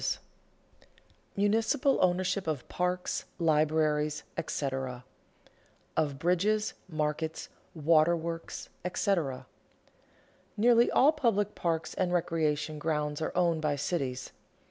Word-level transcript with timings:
[Sidenote: 0.01 0.25
Municipal 1.37 1.99
ownership 2.03 2.47
of 2.47 2.67
parks, 2.67 3.25
libraries, 3.37 4.23
&c.] 4.35 4.43
[Sidenote: 4.47 5.03
Of 5.95 6.17
bridges, 6.17 6.73
markets, 6.89 7.49
waterworks, 7.75 8.69
&c.] 8.95 9.15
Nearly 10.57 10.89
all 10.89 11.11
public 11.11 11.53
parks 11.53 11.93
and 11.93 12.11
recreation 12.11 12.79
grounds 12.79 13.21
are 13.21 13.31
owned 13.37 13.61
by 13.61 13.75
cities. 13.75 14.31